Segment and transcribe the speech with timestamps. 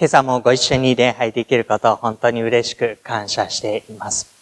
[0.00, 4.32] 今朝もご一緒に礼拝できることを本当に嬉しく感謝しています。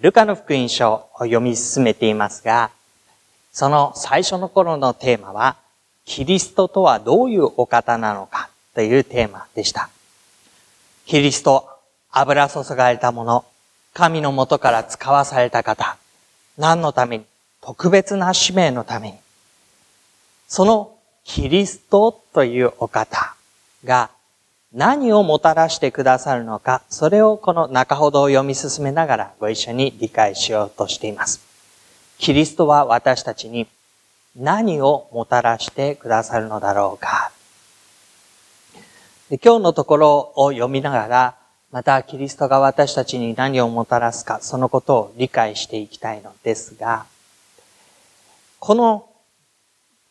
[0.00, 2.72] ルカの福音書を読み進めていますが、
[3.52, 5.54] その最初の頃のテーマは、
[6.04, 9.90] キリストとはどういうお方なのかというテーマでした。
[11.04, 11.68] キリスト、
[12.10, 13.44] 油注がれたもの、
[13.94, 15.98] 神の元から使わされた方、
[16.58, 17.24] 何のために
[17.60, 19.18] 特別な使命のために。
[20.48, 23.36] そのキリストというお方
[23.84, 24.15] が
[24.72, 31.40] 何をもたらしてくださるのか、それをこの中ほどを読み進めながらご一緒に理解しようとしています。
[32.18, 33.66] キリストは私たちに
[34.36, 37.30] 何をもたらしてくださるのだろうか。
[39.30, 41.36] で今日のところを読みながら、
[41.72, 47.06] またキリストが私たちに何をもたらすか、そのことを理解していきたいのですが、
[48.58, 49.08] この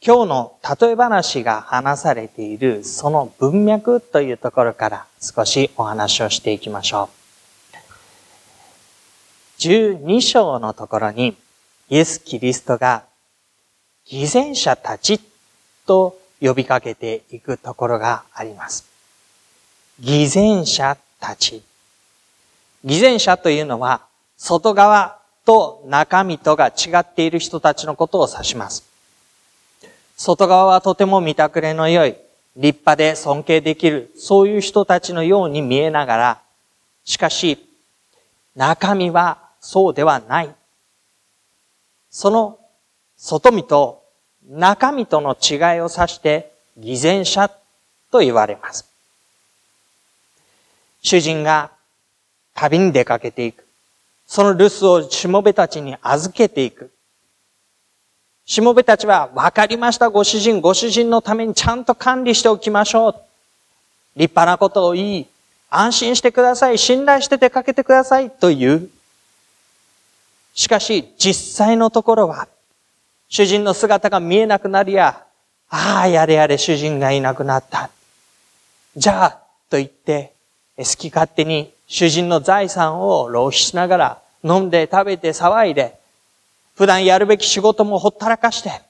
[0.07, 7.09] 今日の例え話が話されているその文脈というところから少しお話をしていきましょ
[9.57, 9.61] う。
[9.61, 11.35] 12章のところに
[11.89, 13.05] イエス・キリストが
[14.05, 15.19] 偽善者たち
[15.87, 18.85] と呼びかけていくところがあります。
[19.99, 21.63] 偽善者たち。
[22.83, 24.01] 偽善者というのは
[24.37, 28.94] 外側と中身とが違っている人たちのことを指します。
[30.15, 32.15] 外側はとても見たくれの良い、
[32.55, 36.41] 立派で尊敬できる、そういう人たちのように見えながら、
[37.03, 37.65] しかし、
[38.55, 40.55] 中身はそうではない。
[42.09, 42.57] その
[43.17, 44.03] 外身と
[44.47, 47.49] 中身との違いを指して、偽善者
[48.11, 48.85] と言われます。
[51.01, 51.71] 主人が
[52.53, 53.65] 旅に出かけていく。
[54.27, 56.91] その留守をしもべたちに預けていく。
[58.45, 63.15] しもべたちは、わかりました、ご主人、ご主人のためにちゃんと管理しておきましょう。
[64.15, 65.27] 立派なことを言い、
[65.69, 68.89] 安心してください、信頼して出かけてください、という。
[70.53, 72.47] しかし、実際のところは、
[73.29, 75.23] 主人の姿が見えなくなりや、
[75.69, 77.89] ああ、やれやれ主人がいなくなった。
[78.95, 79.29] じゃあ、
[79.69, 80.33] と言って、
[80.77, 85.99] 好き勝手に主人の財産を浪費しながら、飲んで食べて騒いで、
[86.75, 88.81] 普段やるべき仕事もほったらかして、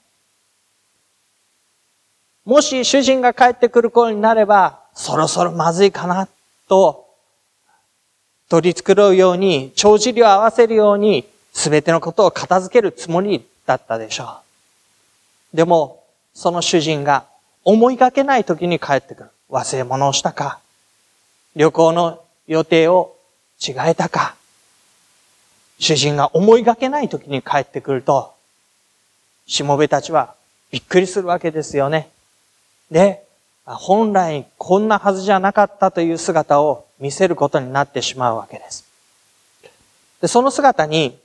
[2.44, 6.28] もし主人が帰ってくる頃になれば、そろそろまずいかな、
[6.68, 7.06] と、
[8.48, 14.38] 取り繕うように、帳尻を合わせるように、すべてのことを片付けるつもりだったでしょ
[15.52, 15.56] う。
[15.56, 16.04] でも、
[16.34, 17.24] その主人が
[17.64, 19.30] 思いがけない時に帰ってくる。
[19.50, 20.60] 忘れ物をしたか、
[21.54, 23.16] 旅行の予定を
[23.60, 24.36] 違えたか、
[25.78, 28.34] 主人が思いがけない時に帰ってくると、
[29.46, 30.34] しもべたちは
[30.70, 32.08] びっくりするわけですよね。
[32.90, 33.22] で、
[33.64, 38.86] 本来こんなはずじゃなかったという姿を見せることになってしまうわけです。
[40.20, 41.18] でその姿に、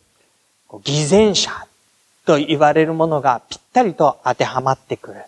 [0.83, 1.51] 偽善者
[2.25, 5.21] と言われるものがぴったりと当てはまってくる。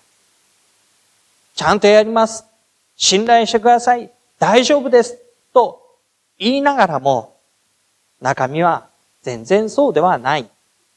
[1.55, 2.45] ちゃんとやります。
[2.95, 4.09] 信頼してください。
[4.39, 5.17] 大丈夫です。
[5.53, 5.81] と
[6.39, 7.37] 言いながらも、
[8.21, 8.87] 中身は
[9.23, 10.47] 全然そうではない。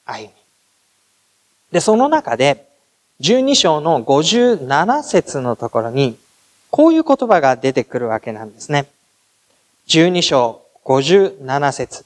[0.05, 0.31] 歩み。
[1.73, 2.69] で、その中で、
[3.21, 6.19] 12章の57節のところに、
[6.71, 8.87] こういう言葉が出てくるわけなんですね。
[9.89, 12.05] 12章57節。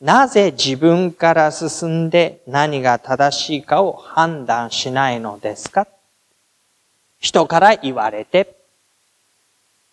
[0.00, 5.86] なぜ自分から進んで何が正しいかを判断しないのですか？
[7.20, 8.56] 人から言われて、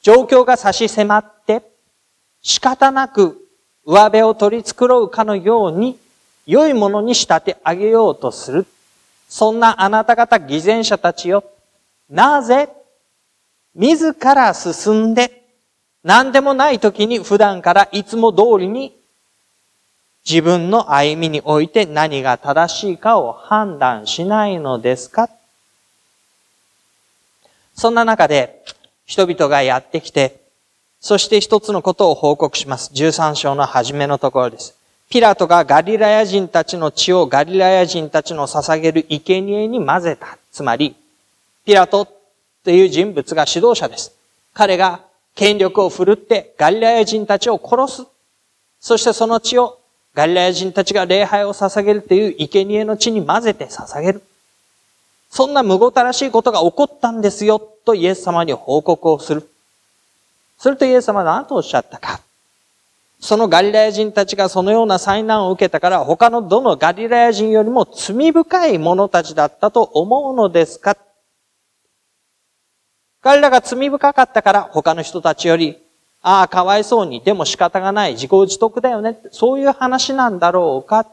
[0.02, 1.62] 状況が差し迫って、
[2.42, 3.38] 仕方なく
[3.86, 5.98] 上辺を取り繕うかのように、
[6.46, 8.66] 良いものに仕立て上げようとする。
[9.28, 11.44] そんなあなた方偽善者たちよ。
[12.10, 12.70] なぜ、
[13.76, 15.44] 自ら進んで、
[16.04, 18.98] 何でもない時に普段からいつも通りに
[20.28, 25.30] 自分の歩みにおいて何が正しいかを判断しないのですか？
[27.76, 28.64] そんな中で
[29.06, 30.39] 人々がやってきて、
[31.02, 32.92] そして一つのことを報告します。
[32.94, 34.76] 13章の初めのところです。
[35.10, 40.38] ピラトがガリラヤ人たちの血をガリラヤ人たちの捧げる生贄に混ぜた。
[40.52, 40.96] つまり、
[41.66, 42.08] ピラト、
[42.64, 44.14] という人物が指導者です。
[44.54, 45.02] 彼が
[45.36, 48.08] 権力を振るってガリラヤ人たちを殺す。
[48.80, 49.80] そしてその血を
[50.14, 54.22] ガリラヤ人たちが礼拝を捧げるという生贄の地に混ぜて捧げる。
[55.30, 59.50] そんな無ごたらしいことが起こったんですよ、とイエス様に報告をする。
[60.60, 62.20] するとイエス様は何とおっしゃったか。
[63.22, 70.98] そのガリラヤ人たちがそのような災難を受けたから、他のどのガリラヤ人よりも罪深い者たちだったと思うのですか
[73.22, 75.78] 彼らが罪深かったから他の人たちより、
[76.22, 79.18] ああ、かわいそうに、でも仕方がない、自己自得だよね。
[79.32, 81.08] そういう話なんだろうか。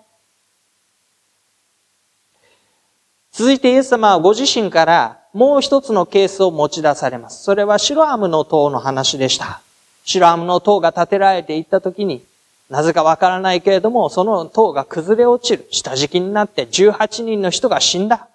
[3.30, 7.44] 続いてイエス様はご自身からもう一つのケースを持ち出されます。
[7.44, 9.60] それはシロアムの塔の話でした。
[10.06, 12.24] シロアムの塔が建てられていった時に、
[12.70, 15.68] なぜかわからないけれども、その塔が崩れ落ちる。
[15.70, 18.28] 下敷きになって18人の人が死んだ。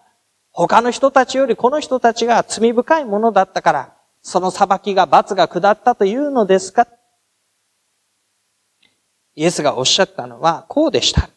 [0.51, 6.87] 他の人たちよりこの人たちが罪深いものだったから、その裁きが罰が下ったというのですか
[9.35, 11.31] イエスがおっしゃったのはこうでした。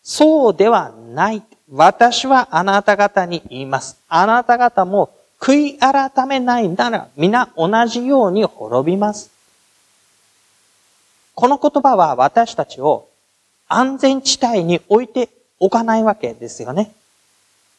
[0.00, 1.42] そうではない。
[1.70, 3.98] 私はあなた方に言います。
[4.08, 5.10] あなた方も
[5.40, 9.30] 悔い改めないなら皆同じように滅びます。
[11.34, 13.08] この言葉は私たちを
[13.68, 15.28] 安全地帯に置いて
[15.58, 16.92] おかないわけですよね。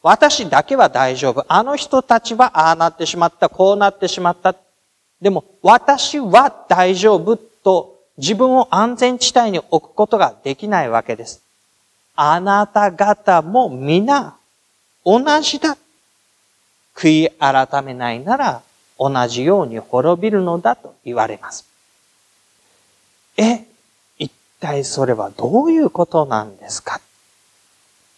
[0.02, 1.44] 私だけは大丈夫。
[1.48, 4.54] あの人たちはああなってしまった、こうなってしまった。
[5.20, 11.42] でも、私は大丈夫と自分を安全地帯に置くことができないわけです。
[12.20, 14.34] あなた方も皆
[15.04, 15.76] 同じだ。
[16.96, 18.62] 悔い改めないなら
[18.98, 21.64] 同じように滅びるのだと言われます。
[23.36, 23.64] え、
[24.18, 27.00] 一体それはどういうことなんですか？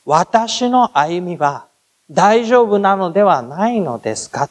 [0.07, 1.67] 私の歩みは
[2.11, 4.49] 大丈夫なのではないのですか？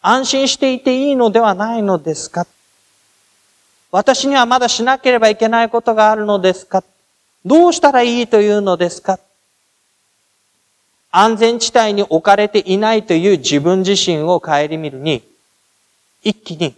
[0.00, 2.46] 安心していていいのではないのですか？
[3.90, 6.84] 私にはまだしなければいけないことがあるのですか？
[7.44, 9.18] どうしたらいいというのですか？
[11.10, 15.22] 安全地帯に置かれていないという自分自身を顧みるに、
[16.22, 16.74] 一気に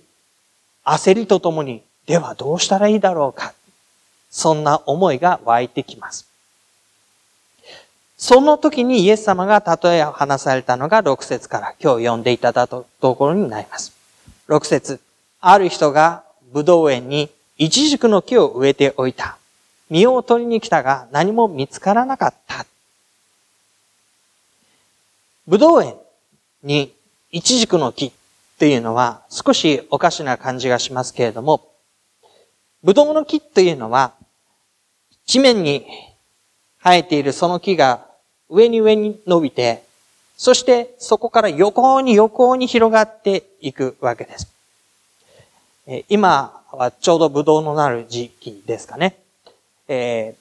[0.85, 3.55] 焦りとともに、ではどうしたらいいだろうか？
[4.31, 6.27] そんな思いが湧いてきます。
[8.17, 13.93] その時にイエス様が例え話されたのが6節から今日読んでいただくところになります。
[14.49, 15.01] 6節
[15.41, 16.23] ある人が
[16.53, 19.39] 武道園に一軸の木を植えておいた。
[19.91, 22.65] 実を取りに来たが何も見つからなかった。
[25.47, 25.97] 武道園
[26.63, 26.95] に
[27.33, 28.13] 一軸の木っ
[28.59, 31.67] ていうのは少しおかしな感じがしますけれども、
[32.83, 34.13] 武道の木っていうのは
[35.27, 35.87] 地面に
[36.83, 38.07] 生えているその木が
[38.49, 39.83] 上に上に伸びて、
[40.37, 44.53] そしてそこから横に横に広がっていくわけです。
[46.09, 49.17] 今はちょうどブドウのなる時期ですかね。
[49.93, 50.39] えー、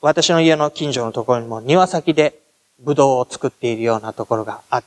[0.00, 2.40] 私の家の近所のところにも庭先で
[2.78, 4.82] ブドウを作っているようなところがあっ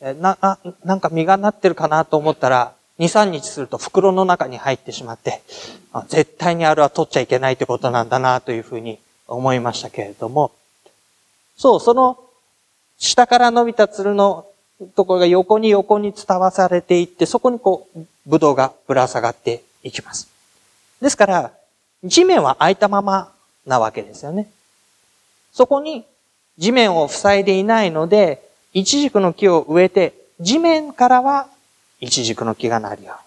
[0.00, 5.42] て、な、ななんか実がなってるかなと思ったら、2、3日すると袋の中に入ってしまって、
[6.08, 8.98] 絶対にあれは取っちゃいけないってことなんだなというふうに
[9.28, 10.50] 思いましたけれども、
[11.56, 12.18] そう、その
[12.98, 14.44] 下から伸びたつるの
[14.96, 20.28] ところが横に横に伝わされていって、そこにこう、ブドウがぶら下がっていきます。
[21.00, 21.52] ですから、
[22.04, 23.32] 地面は空いたまま
[23.66, 24.50] なわけですよね。
[25.52, 26.04] そこに
[26.58, 31.48] 地面を塞いでいないので、一軸の木を植えて、地面からは
[32.00, 33.20] 一軸の木がなるように。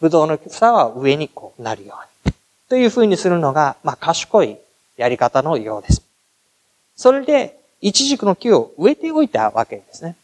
[0.00, 2.34] ブドウの房は上にこうなるように。
[2.68, 4.58] というふうにするのが、まあ、賢い
[4.96, 6.02] やり方のようです。
[6.96, 10.16] それで、一軸の木を植えておいたわけですね。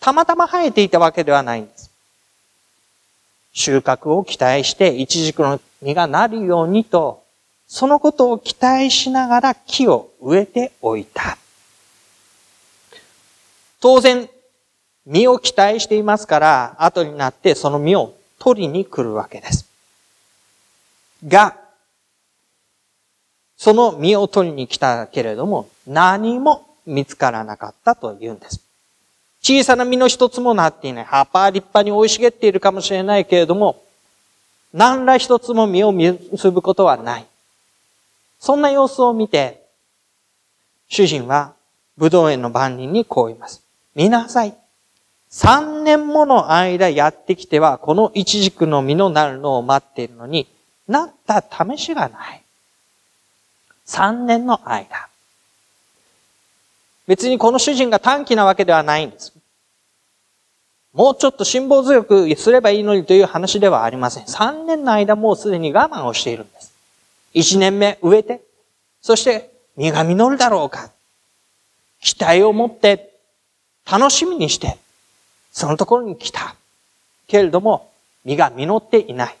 [0.00, 1.87] たまたま生えていたわけではないんです。
[3.58, 7.24] 収穫を期待して、一軸の実がなるようにと、
[7.66, 11.36] そのことを期待しながら木を植えておいた。
[13.80, 14.30] 当然、
[15.06, 19.68] 実を期待していますから、後になってその実を取りに来るわけです。
[21.26, 21.56] が、
[23.56, 28.67] その実を取りに来たけれども、何も見つからなかったと言うんです。
[29.48, 31.04] 小さな実の一つもなっていない。
[31.06, 33.82] 葉っぱは立派に生い茂っているかもしれないけれども、
[34.74, 37.26] 何ら一つも実を結ぶことはない。
[38.38, 39.62] そんな様子を見て、
[40.90, 41.54] 主人は
[41.96, 43.62] 武道園の番人にこう言います。
[43.94, 44.54] 見なさい。
[45.30, 50.46] 三年もの間やってきては、この一軸の実のなるのを待っているのに、
[50.86, 52.42] なった試しがない。
[53.86, 55.08] 三年の間。
[57.06, 59.37] 別にこの主人が短気なわけではないんです。
[60.92, 64.24] もうちょっと辛抱強くすればいいのにという話ではありません。
[64.24, 66.72] 3年の間もうすでに我慢をしているんです。
[67.34, 68.40] 1年目植えて、
[69.00, 70.90] そして実が実るだろうか。
[72.00, 73.14] 期待を持って、
[73.90, 74.76] 楽しみにして、
[75.50, 76.54] そのところに来た。
[77.26, 77.90] けれども、
[78.24, 79.36] 実が実っていない。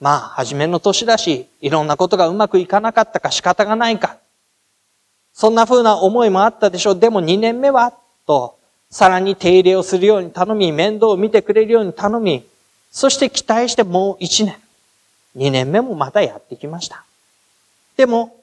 [0.00, 4.18] まあ、初めの年だし、いろんなことがうまくいかなかったか仕方がないか。
[5.32, 6.98] そんな風な思いもあったでしょう。
[6.98, 7.92] でも2年目は、
[8.26, 8.57] と、
[8.90, 12.46] さらに手入れをするように頼み、面倒を見てくれるように頼み、
[12.90, 14.56] そして期待してもう1年。
[15.36, 17.04] 2年目もまたやってきました。
[17.96, 18.34] でも、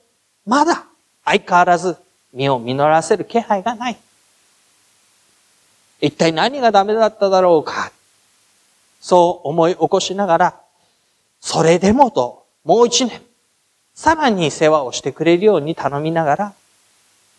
[0.45, 0.85] まだ
[1.23, 1.97] 相変わらず
[2.31, 3.97] 身を実らせる気配がない。
[5.99, 7.91] 一体何がダメだっただろうか。
[9.01, 10.59] そう思い起こしながら、
[11.41, 13.21] それでもと、もう一年、
[13.93, 16.53] さらに世話をしてくれるように頼みながら、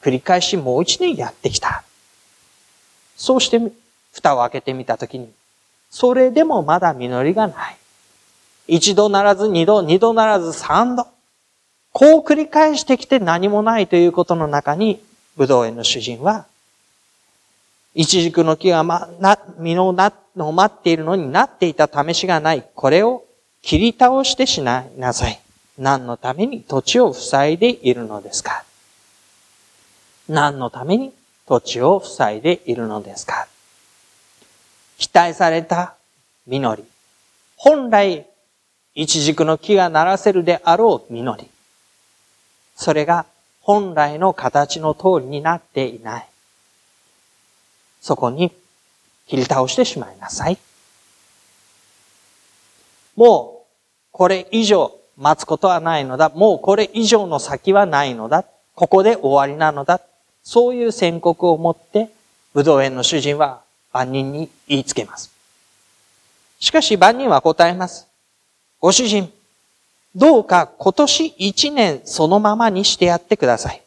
[0.03, 1.83] 繰り返しもう一年やってきた。
[3.17, 3.61] そうして、
[4.13, 5.31] 蓋を開けてみたときに、
[5.91, 7.77] それでもまだ実りがない。
[8.69, 11.07] 一度ならず二度、二度ならず三度。
[11.93, 15.03] こう繰り返してきて何もないということの中に、
[15.37, 16.47] 武道園の主人は、
[17.95, 22.65] 一軸の木がま、な、実のな、の待っているのになっていた試しがない。
[22.75, 23.25] これを
[23.63, 25.41] 切り倒してしななさい。
[25.79, 28.65] 何のために土地を塞いでいるのですか
[30.29, 31.13] 何のために
[31.47, 33.47] 土地を塞いでいるのですか？
[34.99, 35.95] 期待された
[36.47, 36.85] 実り。
[37.57, 38.27] 本来、
[38.95, 41.49] 一軸の木がならせるであろう実り。
[42.75, 43.27] それが
[43.61, 46.29] 本来の形の通りになっていない。
[48.01, 48.53] そこに
[49.27, 50.59] 切り倒してしまいなさい。
[53.17, 53.67] もう、
[54.13, 56.29] これ以上待つことはないのだ。
[56.29, 58.45] もうこれ以上の先はないのだ。
[58.75, 60.01] ここで終わりなのだ。
[60.47, 62.09] そういう宣告を持って、
[62.55, 63.63] 武道園の主人は
[63.93, 65.33] 万人に言いつけます。
[66.61, 68.07] しかし万人は答えます。
[68.81, 69.33] ご主人、
[70.15, 73.83] どうか今年一年そのままにしてやってください。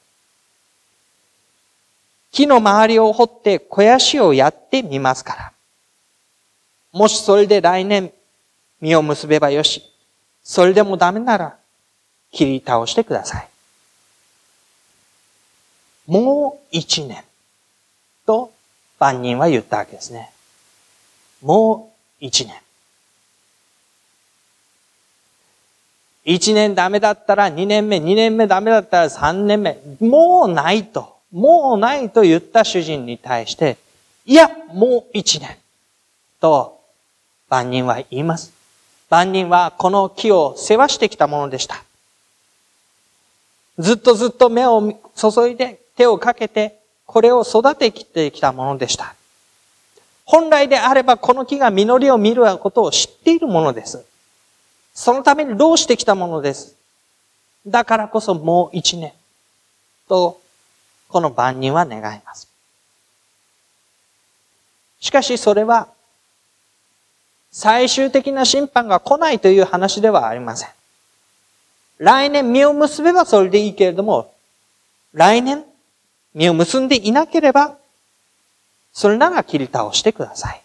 [2.34, 5.54] 木の周りを掘って肥やしをやってみますから。
[6.92, 8.12] もしそれで来年
[8.82, 9.82] 実を結べばよし。
[10.44, 11.56] それでもダメなら
[12.34, 13.49] 切り倒してください。
[16.10, 17.24] もう一年
[18.25, 18.51] と
[18.98, 20.32] 万人は言ったわけですね。
[21.44, 22.56] もう一年。
[26.25, 33.78] 一年ダメだったら二年目、二年目ダメだったら三年目、もうないと、もうないと言った主人に対して、
[34.25, 35.58] いや、もう一年。
[36.42, 36.80] と、
[37.50, 38.51] 万人は言います。
[39.10, 41.84] 万人はこの木を世話してきたものでした。
[43.78, 49.15] ずっとずっと目を注いで手をかけて、これを育ててきたものでした。
[50.24, 54.06] 本来であればこの木が実りを見ることを知っているものです。
[54.94, 56.74] そのためにどうしてきたものです。
[57.68, 59.12] だからこそもう一年
[60.08, 60.39] と、
[61.10, 62.48] この万人は願います。
[65.01, 65.89] しかしそれは、
[67.51, 70.70] 最終的な審判が来ないという話ではありません。
[71.98, 74.34] 来年実を結べばそれでいいけれども、
[75.12, 75.65] 来年
[76.33, 77.77] 実を結んでいなければ、
[78.93, 80.62] それなら切り倒してください。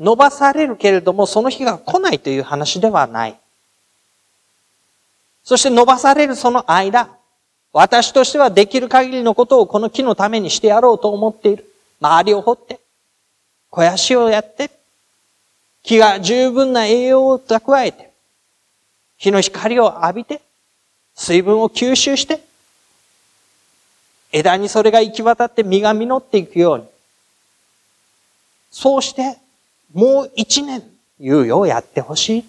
[0.00, 3.38] 伸ばされるけれども、その日が来ないという話ではない。
[5.44, 7.10] そして伸ばされるその間、
[7.72, 11.66] 私としてはできる限りのことをこの木のためにしてやろうと思っている。
[12.00, 12.80] 周りを掘って、
[13.70, 14.70] 肥やしをやって、
[15.82, 18.10] 木が十分な栄養を蓄えて、
[19.18, 20.40] 日の光を浴びて、
[21.14, 22.40] 水分を吸収して、
[24.32, 26.84] 枝にそれが行き渡って実が実っていくように。
[28.70, 29.38] そうして、
[29.92, 30.82] もう一年
[31.18, 32.44] 猶予をやってほしい。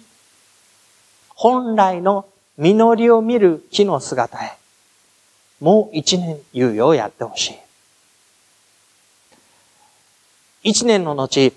[1.34, 4.56] 本来の実りを見る木の姿へ、
[5.60, 7.54] もう一年猶予をやってほしい。
[10.62, 11.52] 一年の後、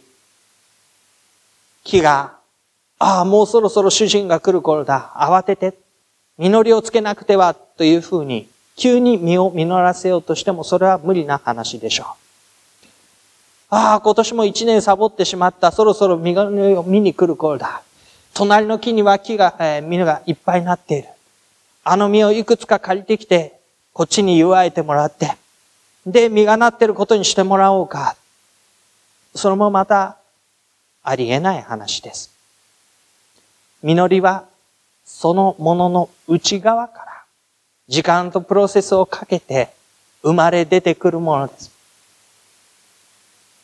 [1.84, 2.38] 木が、
[2.98, 5.14] ああ、もうそろそろ主人が来る頃だ。
[5.16, 5.76] 慌てて、
[6.40, 12.08] 実りをつけなくては、というふうに、急に実を実らせようとしても、それは無理な話でしょう。
[13.70, 15.72] ああ、今年も一年サボってしまった。
[15.72, 16.38] そろそろ実
[16.76, 17.82] を見に来る頃だ。
[18.34, 21.10] 隣の木には木が、えー、実がいっぱいになっている。
[21.84, 23.60] あの実をいくつか借りてきて、
[23.94, 25.36] こっちに祝えてもらって、
[26.06, 28.16] で、実がなってることにしてもらおうか。
[29.34, 30.18] それもまた、
[31.04, 32.32] ありえない話です。
[33.82, 34.46] 実りは、
[35.06, 37.15] そのものの内側から、
[37.88, 39.70] 時間とプロセスをかけて、
[40.24, 41.72] 生まれ出てくるものです。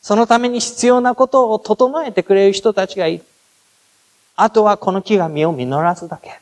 [0.01, 3.23] そのために必要なことを整えてくれる人たちがいる。
[4.35, 6.39] あとはこの木が実を実らすだけ。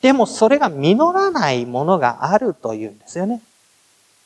[0.00, 3.40] でもそれが実らないものがあるというんですよね。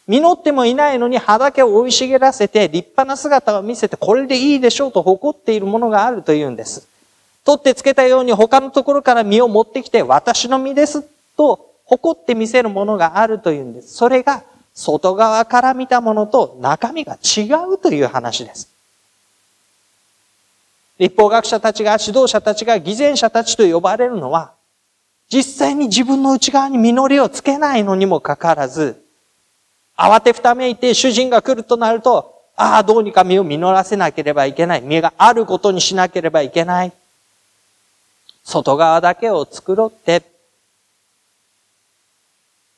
[0.06, 6.88] 実ってもいないのに畑を生い茂らせて立派な姿を見せてこれでいいでしょうと誇っているものがあるというんです。
[7.44, 11.02] 取ってつけたように他のところから実を持ってきて私の実です
[11.36, 13.94] と誇って見せるものがあるというんです。
[13.94, 14.44] それが
[14.74, 18.72] 外側から見たものと中身が違うという話です。
[20.98, 24.52] 立法学者たちが、指導者たちが、偽善者たちと呼ばれるのは、
[25.28, 29.02] 実際に自分の内側に実りをつけないのにもかかわらず、
[29.96, 34.82] 慌てふためいて主人が来るとなると、ああ、どうにか実を実らせなければいけない。
[34.82, 36.92] 実があることにしなければいけない。
[38.44, 40.22] 外側だけを作ろって、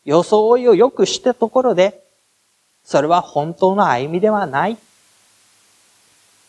[0.05, 2.05] 装いを良くしたところで、
[2.85, 4.77] それは本当の歩みではない。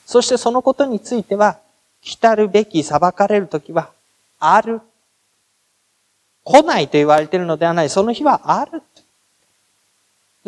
[0.06, 1.60] そしてそのことについては、
[2.02, 3.90] 来たるべき裁かれる時は、
[4.40, 4.82] ある。
[6.44, 7.90] 来ないと言われているのではない。
[7.90, 8.84] その日はある。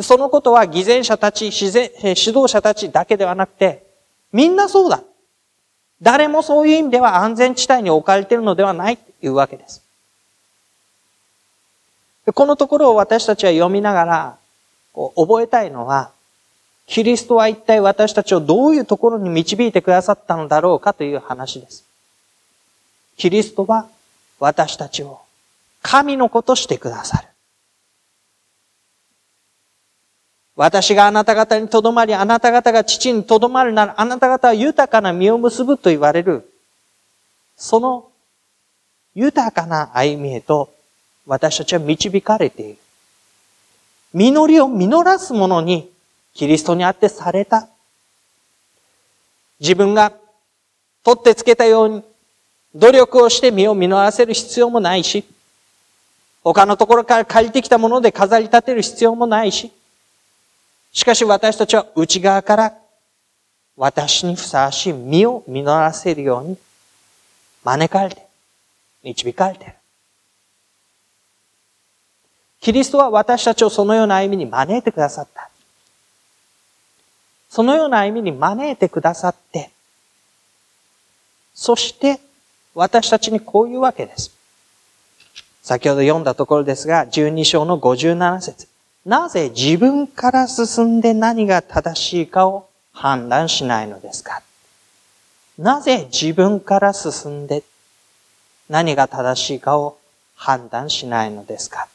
[0.03, 1.71] そのことは偽善者たち、指
[2.05, 3.83] 導者たちだけではなくて、
[4.31, 5.01] みんなそうだ。
[6.01, 9.83] 誰もそういう意味では安全地帯に置かれているのではないというわけです。
[12.33, 14.37] このところを私たちは読みながら、
[14.93, 16.11] こう覚えたいのは、
[16.85, 21.85] キリストは一体私たちをどういうところに導いてくださったのだろうかという話です。
[23.17, 23.87] キリストは
[24.39, 25.21] 私たちを
[25.81, 27.27] 神の子としてくださる。
[30.57, 36.51] 私があなた方にとどまり、あなた方が父にとどまるなら、あなた方は豊かな実を結ぶと言われる。
[37.55, 38.09] その
[39.13, 40.73] 豊かな歩みへと
[41.27, 42.77] 私たちは導かれている。
[44.15, 45.91] 実りを実らすものに
[46.33, 47.69] キリストにあってされた。
[49.59, 50.11] 自分が
[51.03, 52.03] 取ってつけたように
[52.73, 55.23] 努力をして実を実らせる必要もないし、
[56.43, 59.71] 他のところから借りてきたもので飾り立てる必要もないし、
[60.97, 62.73] しかし私たちは内側から
[63.75, 66.57] 私にふさわしい実を実らせるように
[67.63, 68.25] 招かれて、
[69.03, 69.73] 導かれている。
[72.61, 75.51] キリストは私たちをそのような歩みに招いてくださった。
[77.47, 79.69] そのような歩みに招いてくださって、
[81.53, 82.19] そして
[82.73, 84.35] 私たちにこういうわけです。
[85.61, 88.67] 先ほど読んだところですが、12章の57節
[89.07, 94.41] なぜ自分から進んで何が正しいかを判断しないのですか？
[95.57, 97.63] なぜ自分から進んで
[98.67, 99.97] 何が正しいかを
[100.35, 101.87] 判断しないのですか？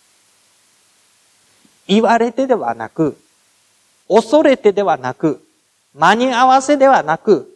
[1.86, 3.18] 言われてではなく、
[4.08, 5.44] 恐れてではなく、
[5.94, 7.46] 間に合わせではなく、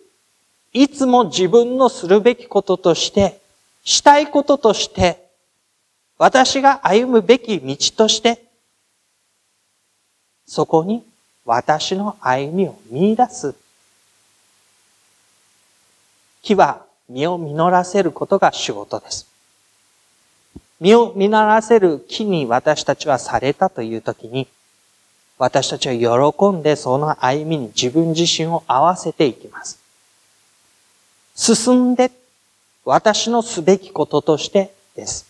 [0.75, 3.41] いつも自分のするべきこととして、
[3.85, 5.25] したいこととして、
[6.19, 8.43] 私が歩むべき道として、
[10.47, 11.05] そこに
[11.45, 13.55] 私の歩みを見出す。
[16.43, 19.27] 木は実を実らせることが仕事です。
[20.81, 24.47] 実を実らせる木に私たちはされたというときに、
[25.39, 29.79] 私たちは喜んでその歩みに自分自身を合わせていきます。
[31.35, 32.11] 進んで
[32.85, 35.27] 私のすべきこととしてです。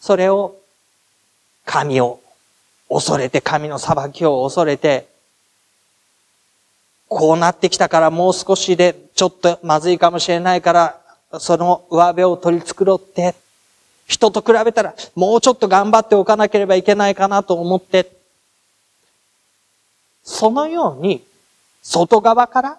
[0.00, 0.56] それを
[1.68, 2.18] 神を
[2.88, 5.06] 恐れて神の裁きを恐れて
[7.08, 11.00] こうなってきたからもう少しでちょっとまずいかもしれないから
[11.38, 13.34] その上辺を取り繕って、
[14.06, 18.10] 人と比べたらもうちょっと頑張っておかなければいけないかなと思って、
[20.24, 21.22] そのように
[21.82, 22.78] 外側から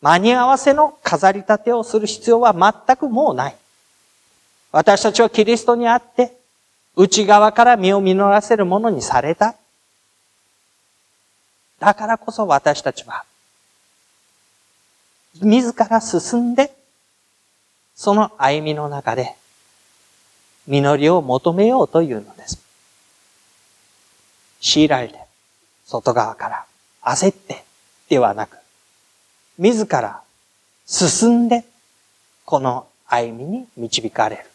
[0.00, 3.56] 間に合わせの飾り立てをする必要は全くもうない。
[4.70, 6.37] 私たちはキリストにあって、
[7.00, 9.54] 内側から身を実らせるものにされた。
[11.78, 13.24] だからこそ私たちは、
[15.40, 16.74] 自ら進んで、
[17.94, 19.36] その歩みの中で、
[20.66, 22.60] 実りを求めようというのです。
[24.60, 25.20] 強いられて、
[25.86, 26.64] 外側から
[27.02, 27.64] 焦って
[28.08, 28.58] ではなく、
[29.56, 30.20] 自ら
[30.84, 31.64] 進んで、
[32.44, 34.47] この歩みに導かれる。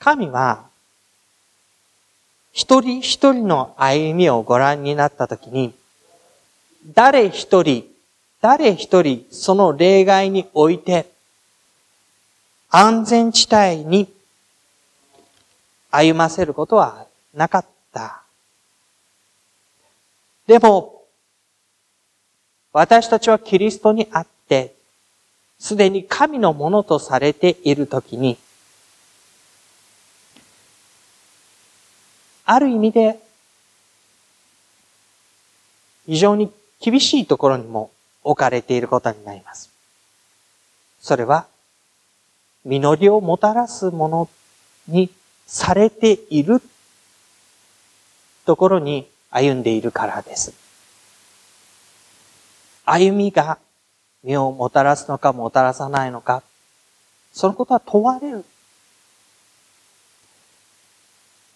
[0.00, 0.64] 神は、
[2.52, 5.72] 一人一人の歩みをご覧になったときに、
[6.92, 7.90] 誰一人
[8.40, 11.10] 誰一人その例外において
[12.70, 14.08] 安全地帯に
[15.90, 18.22] 歩ませることはなかった。
[20.46, 21.02] でも、
[22.72, 24.74] 私たちはキリストにあって、
[25.58, 28.38] すでに神のものとされているときに、
[32.44, 33.18] ある意味で、
[36.06, 37.90] 非常に厳しいところにも
[38.24, 39.70] 置かれていることになります。
[41.00, 41.46] それは、
[42.64, 44.28] 実りをもたらすもの
[44.88, 45.10] に
[45.46, 46.60] されている
[48.44, 50.52] ところに歩んでいるからです。
[52.84, 53.58] 歩みが
[54.22, 56.42] 身をもたらすのかもたらさないのか、
[57.32, 58.44] そのことは問われる。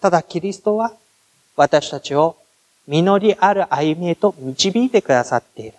[0.05, 0.93] ただキリストは
[1.55, 2.37] 私たちを
[2.85, 5.73] 実りある歩みへと導いてくださっている。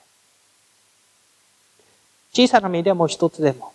[2.32, 3.72] 小さな身でも一つでも、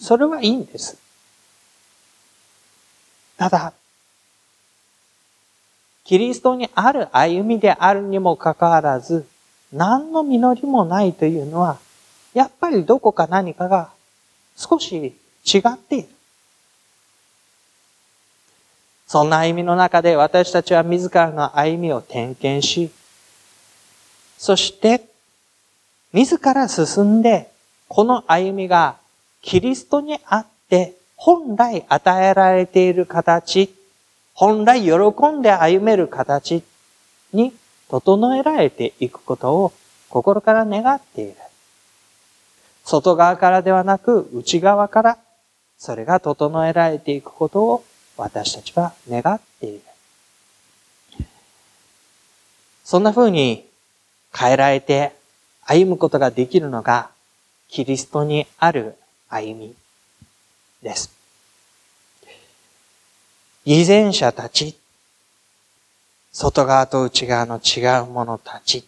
[0.00, 0.98] それはいいんです。
[3.36, 3.72] ただ、
[6.02, 9.24] キリストにある歩みであるにもかかわらず、
[9.72, 11.78] 何の実りもないというのは、
[12.32, 13.92] やっぱりどこか何かが
[14.56, 15.14] 少し
[15.44, 16.08] 違っている。
[19.14, 22.90] そんな歩みの中で私たちは自らの歩みを点検し、
[24.38, 25.04] そして、
[26.12, 27.48] 自ら進んで、
[27.86, 28.96] この歩みが
[29.40, 33.72] キリストにあって本来与えられている形、
[34.32, 36.64] 本来喜んで歩める形
[37.32, 37.52] に
[37.88, 39.72] 整えられていくことを
[40.08, 41.36] 心から願っている。
[42.82, 45.18] 外側からではなく内側から
[45.78, 47.84] それが整えられていくことを
[48.16, 49.80] 私たちは願っている。
[52.84, 53.66] そんな風に
[54.32, 55.16] 変えられて
[55.62, 57.10] 歩むことができるのが
[57.68, 58.96] キリストにある
[59.28, 59.74] 歩み
[60.82, 61.10] です。
[63.64, 64.76] 偽善者たち、
[66.32, 68.86] 外側と内側の違う者たち、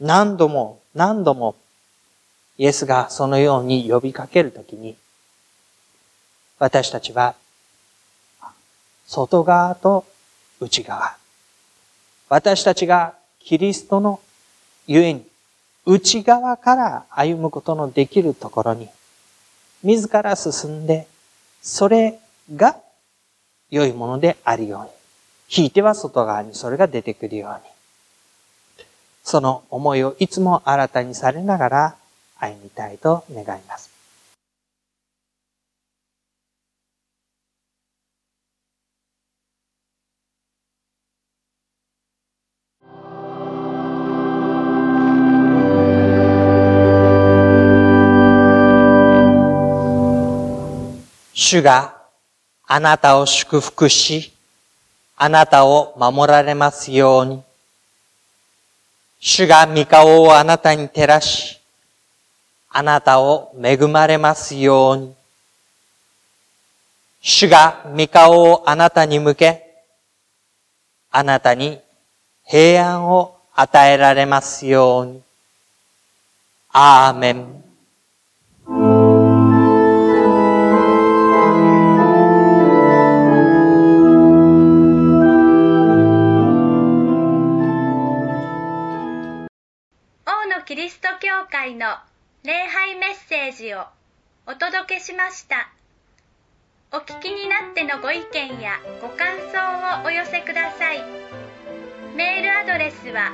[0.00, 1.54] 何度も何度も
[2.56, 4.96] イエスがそのように呼びかけるときに、
[6.58, 7.34] 私たちは、
[9.10, 10.04] 外側と
[10.60, 11.16] 内側、
[12.28, 14.20] 私たちがキリストの
[14.86, 15.26] ゆえに、
[15.84, 18.88] 内側から歩むことのできるところに、
[19.82, 21.08] 自ら進んで、
[21.60, 22.20] それ
[22.54, 22.76] が
[23.68, 24.90] 良いものであるように。
[25.48, 28.84] ひいては外側にそれが出てくるように。
[29.24, 31.96] その思いをいつも新たにされながら
[32.38, 33.89] 歩みたいと願います。
[51.50, 51.96] 主が
[52.64, 54.32] あなたを祝福し、
[55.16, 57.42] あなたを守られますように。
[59.18, 61.58] 主が御顔をあなたに照らし、
[62.68, 65.14] あなたを恵まれますように。
[67.20, 69.82] 主が御顔をあなたに向け、
[71.10, 71.80] あなたに
[72.46, 75.22] 平安を与えられますように。
[76.70, 77.59] アーメン。
[91.60, 91.84] 会の
[92.42, 93.84] 礼拝メッセージを
[94.46, 95.68] お届けしました。
[96.90, 101.04] お聞きになってのご意見やご感想をお寄せください。
[102.16, 103.32] メールアドレスは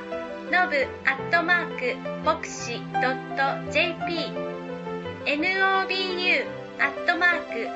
[0.51, 2.81] のぶアットマーク牧師
[3.71, 4.33] .jp
[5.23, 6.45] nobu
[6.79, 7.69] アットマーク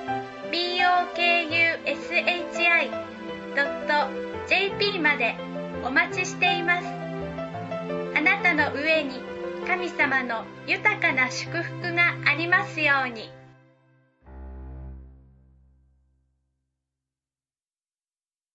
[4.52, 5.38] bokushi.jp まで
[5.86, 6.88] お待ちしています。
[8.18, 9.31] あなたの上に
[9.68, 13.41] 神様の豊かな祝福がありますように。